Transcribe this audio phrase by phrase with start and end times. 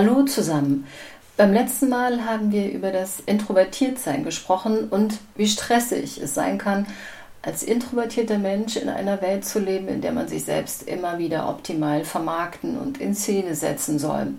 [0.00, 0.86] Hallo zusammen.
[1.36, 6.86] Beim letzten Mal haben wir über das Introvertiertsein gesprochen und wie stressig es sein kann,
[7.42, 11.48] als introvertierter Mensch in einer Welt zu leben, in der man sich selbst immer wieder
[11.48, 14.34] optimal vermarkten und in Szene setzen soll.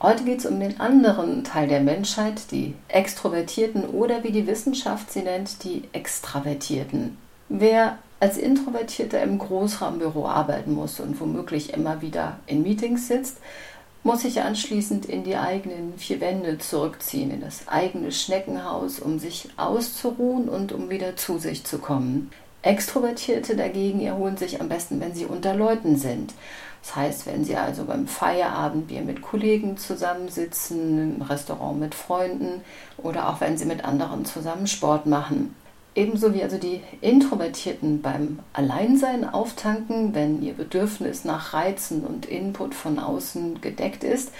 [0.00, 5.10] Heute geht es um den anderen Teil der Menschheit, die Extrovertierten oder wie die Wissenschaft
[5.10, 7.18] sie nennt, die Extravertierten.
[7.48, 13.38] Wer als Introvertierter im Großraumbüro arbeiten muss und womöglich immer wieder in Meetings sitzt,
[14.04, 19.48] muss sich anschließend in die eigenen vier Wände zurückziehen, in das eigene Schneckenhaus, um sich
[19.56, 22.30] auszuruhen und um wieder zu sich zu kommen.
[22.60, 26.34] Extrovertierte dagegen erholen sich am besten, wenn sie unter Leuten sind.
[26.82, 32.60] Das heißt, wenn sie also beim Feierabendbier mit Kollegen zusammensitzen, im Restaurant mit Freunden
[32.98, 35.54] oder auch wenn sie mit anderen zusammen Sport machen.
[35.94, 42.74] Ebenso wie also die Introvertierten beim Alleinsein auftanken, wenn ihr Bedürfnis nach Reizen und Input
[42.74, 44.32] von außen gedeckt ist,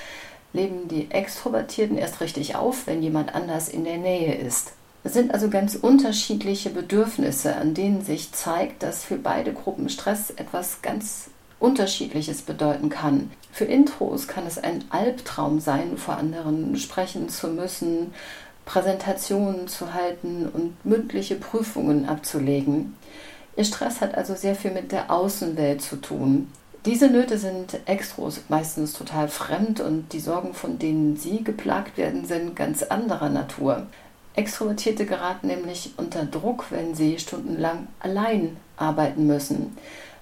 [0.53, 4.73] leben die Extrovertierten erst richtig auf, wenn jemand anders in der Nähe ist.
[5.05, 10.31] Es sind also ganz unterschiedliche Bedürfnisse, an denen sich zeigt, dass für beide Gruppen Stress
[10.31, 11.29] etwas ganz
[11.61, 13.31] Unterschiedliches bedeuten kann.
[13.53, 18.13] Für Intros kann es ein Albtraum sein, vor anderen sprechen zu müssen,
[18.65, 22.97] Präsentationen zu halten und mündliche Prüfungen abzulegen.
[23.57, 26.51] Ihr Stress hat also sehr viel mit der Außenwelt zu tun.
[26.87, 32.27] Diese Nöte sind Extros meistens total fremd und die Sorgen, von denen sie geplagt werden,
[32.27, 33.87] sind ganz anderer Natur.
[34.37, 39.77] Extrovertierte geraten nämlich unter Druck, wenn sie stundenlang allein arbeiten müssen,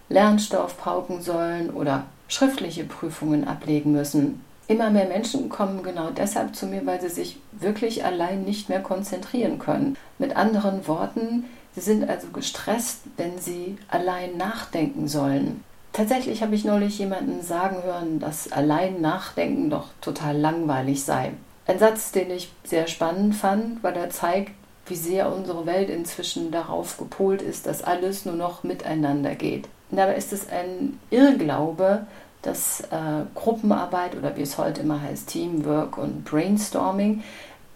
[0.09, 4.45] Lernstoff pauken sollen oder schriftliche Prüfungen ablegen müssen.
[4.73, 8.81] Immer mehr Menschen kommen genau deshalb zu mir, weil sie sich wirklich allein nicht mehr
[8.81, 9.98] konzentrieren können.
[10.17, 15.62] Mit anderen Worten, sie sind also gestresst, wenn sie allein nachdenken sollen.
[15.93, 21.33] Tatsächlich habe ich neulich jemanden sagen hören, dass allein nachdenken doch total langweilig sei.
[21.67, 24.53] Ein Satz, den ich sehr spannend fand, weil er zeigt,
[24.87, 29.69] wie sehr unsere Welt inzwischen darauf gepolt ist, dass alles nur noch miteinander geht.
[29.91, 32.06] Und dabei ist es ein Irrglaube,
[32.42, 37.22] dass äh, Gruppenarbeit oder wie es heute immer heißt, Teamwork und Brainstorming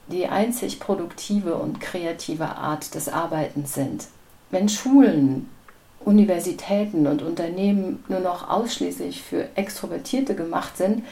[0.09, 4.07] die einzig produktive und kreative Art des Arbeitens sind.
[4.51, 5.49] Wenn Schulen,
[6.05, 11.05] Universitäten und Unternehmen nur noch ausschließlich für Extrovertierte gemacht sind,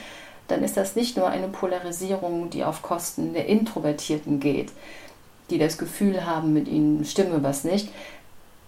[0.47, 4.71] dann ist das nicht nur eine Polarisierung, die auf Kosten der Introvertierten geht,
[5.51, 7.89] die das Gefühl haben, mit ihnen stimme was nicht,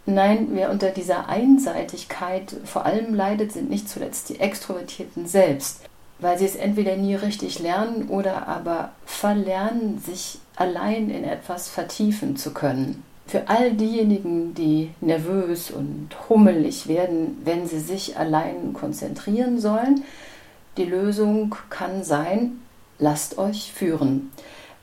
[0.07, 5.81] Nein, wer unter dieser Einseitigkeit vor allem leidet, sind nicht zuletzt die Extrovertierten selbst,
[6.21, 12.37] weil sie es entweder nie richtig lernen oder aber verlernen, sich allein in etwas vertiefen
[12.37, 13.03] zu können.
[13.27, 20.05] Für all diejenigen, die nervös und hummelig werden, wenn sie sich allein konzentrieren sollen,
[20.77, 22.61] die Lösung kann sein,
[23.01, 24.31] lasst euch führen.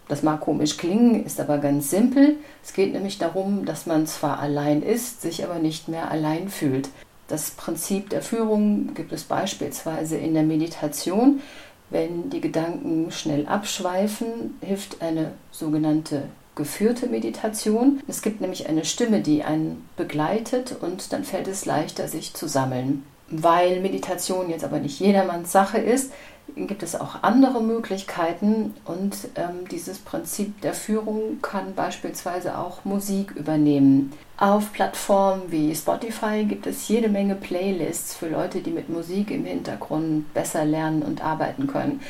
[0.07, 2.37] Das mag komisch klingen, ist aber ganz simpel.
[2.63, 6.89] Es geht nämlich darum, dass man zwar allein ist, sich aber nicht mehr allein fühlt.
[7.27, 11.41] Das Prinzip der Führung gibt es beispielsweise in der Meditation.
[11.89, 16.23] Wenn die Gedanken schnell abschweifen, hilft eine sogenannte
[16.55, 18.01] geführte Meditation.
[18.07, 22.47] Es gibt nämlich eine Stimme, die einen begleitet und dann fällt es leichter, sich zu
[22.47, 23.03] sammeln.
[23.29, 26.11] Weil Meditation jetzt aber nicht jedermanns Sache ist,
[26.55, 33.31] gibt es auch andere Möglichkeiten und ähm, dieses Prinzip der Führung kann beispielsweise auch Musik
[33.31, 34.11] übernehmen.
[34.37, 39.45] Auf Plattformen wie Spotify gibt es jede Menge Playlists für Leute, die mit Musik im
[39.45, 42.01] Hintergrund besser lernen und arbeiten können.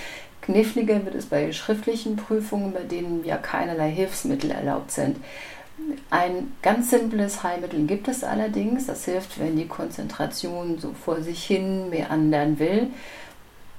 [0.41, 5.17] Kniffliger wird es bei schriftlichen Prüfungen, bei denen ja keinerlei Hilfsmittel erlaubt sind.
[6.09, 8.87] Ein ganz simples Heilmittel gibt es allerdings.
[8.87, 12.91] Das hilft, wenn die Konzentration so vor sich hin meandern will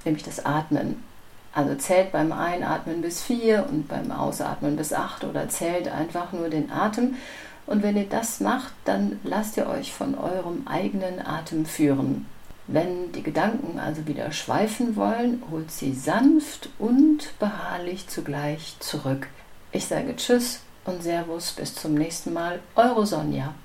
[0.05, 1.03] nämlich das Atmen.
[1.53, 6.49] Also zählt beim Einatmen bis vier und beim Ausatmen bis acht oder zählt einfach nur
[6.49, 7.15] den Atem.
[7.65, 12.25] Und wenn ihr das macht, dann lasst ihr euch von eurem eigenen Atem führen.
[12.67, 19.27] Wenn die Gedanken also wieder schweifen wollen, holt sie sanft und beharrlich zugleich zurück.
[19.71, 22.59] Ich sage Tschüss und Servus, bis zum nächsten Mal.
[22.75, 23.55] Eure Sonja.